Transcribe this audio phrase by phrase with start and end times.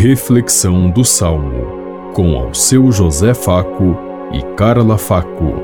[0.00, 3.96] Reflexão do Salmo, com ao seu José Faco
[4.32, 5.54] e Carla Faco.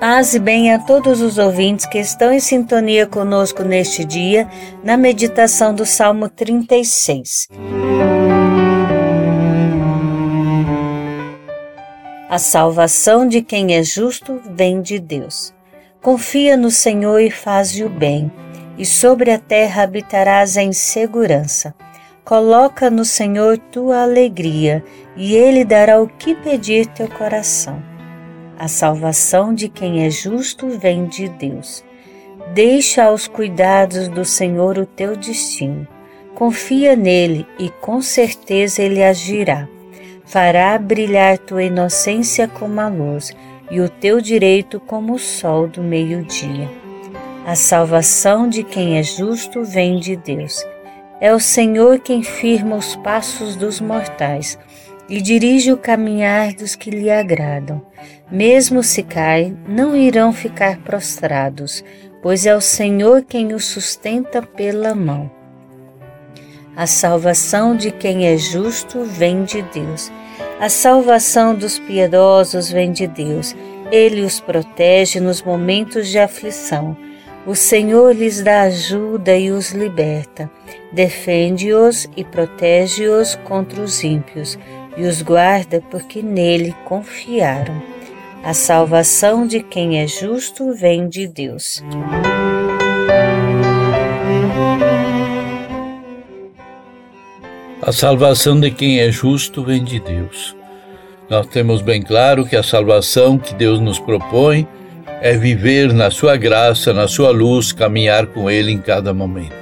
[0.00, 4.48] Paz e bem a todos os ouvintes que estão em sintonia conosco neste dia,
[4.82, 7.46] na meditação do Salmo 36.
[12.30, 15.52] A salvação de quem é justo vem de Deus.
[16.02, 18.32] Confia no Senhor e faz o bem,
[18.78, 21.74] e sobre a terra habitarás em segurança.
[22.24, 24.82] Coloca no Senhor tua alegria,
[25.14, 27.82] e Ele dará o que pedir teu coração.
[28.58, 31.84] A salvação de quem é justo vem de Deus.
[32.54, 35.86] Deixa aos cuidados do Senhor o teu destino.
[36.34, 39.68] Confia nele e com certeza ele agirá.
[40.24, 43.34] Fará brilhar tua inocência como a luz
[43.70, 46.68] e o teu direito como o sol do meio-dia.
[47.46, 50.64] A salvação de quem é justo vem de Deus.
[51.20, 54.58] É o Senhor quem firma os passos dos mortais
[55.08, 57.82] e dirige o caminhar dos que lhe agradam.
[58.30, 61.84] Mesmo se caem, não irão ficar prostrados,
[62.22, 65.30] pois é o Senhor quem os sustenta pela mão.
[66.76, 70.12] A salvação de quem é justo vem de Deus.
[70.60, 73.56] A salvação dos piedosos vem de Deus.
[73.90, 76.94] Ele os protege nos momentos de aflição.
[77.46, 80.50] O Senhor lhes dá ajuda e os liberta.
[80.92, 84.58] Defende-os e protege-os contra os ímpios
[84.98, 87.82] e os guarda porque nele confiaram.
[88.44, 91.82] A salvação de quem é justo vem de Deus.
[97.82, 100.54] A salvação de quem é justo vem de Deus.
[101.30, 104.68] Nós temos bem claro que a salvação que Deus nos propõe
[105.22, 109.54] é viver na sua graça, na sua luz, caminhar com Ele em cada momento.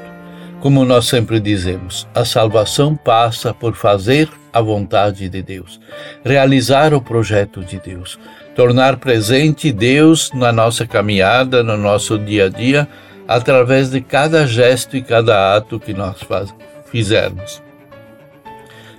[0.59, 5.81] Como nós sempre dizemos, a salvação passa por fazer a vontade de Deus,
[6.25, 8.19] realizar o projeto de Deus,
[8.57, 12.89] tornar presente Deus na nossa caminhada, no nosso dia a dia,
[13.29, 16.53] através de cada gesto e cada ato que nós faz,
[16.91, 17.68] fizermos.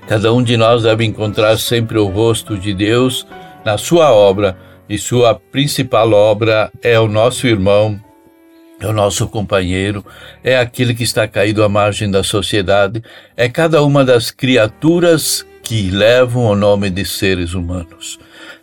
[0.09, 3.27] Cada um de nós deve encontrar sempre o rosto de Deus
[3.63, 4.57] na sua obra,
[4.89, 8.03] e sua principal obra é o nosso irmão,
[8.79, 10.03] é o nosso companheiro,
[10.43, 13.03] é aquele que está caído à margem da sociedade,
[13.37, 18.17] é cada uma das criaturas que levam o nome de seres humanos.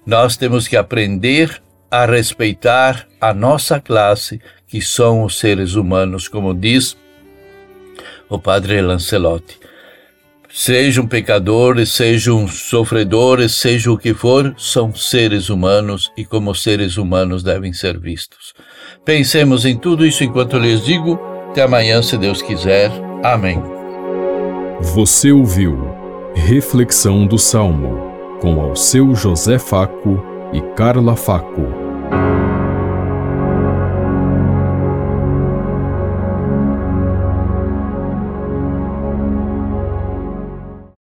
[0.04, 6.52] Nós temos que aprender a respeitar a nossa classe, que são os seres humanos, como
[6.52, 6.96] diz
[8.28, 9.60] o padre Lancelotti.
[10.52, 17.42] Sejam pecadores, sejam sofredores, seja o que for, são seres humanos e, como seres humanos,
[17.42, 18.54] devem ser vistos.
[19.04, 21.18] Pensemos em tudo isso enquanto lhes digo.
[21.50, 22.90] Até amanhã, se Deus quiser.
[23.22, 23.62] Amém.
[24.80, 25.94] Você ouviu
[26.34, 31.85] Reflexão do Salmo com ao seu José Faco e Carla Faco.